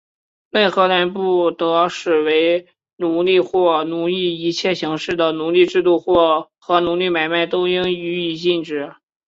[0.49, 2.65] 任何人不得使为
[2.95, 6.49] 奴隶或奴役;一切形式的奴隶制度和
[6.81, 8.95] 奴隶买卖,均应予以禁止。